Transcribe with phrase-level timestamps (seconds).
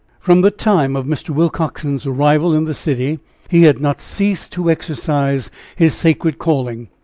[0.19, 1.29] From the time of Mr.
[1.29, 3.19] Willcoxen's arrival in the city,
[3.49, 6.87] he had not ceased to exercise his sacred calling.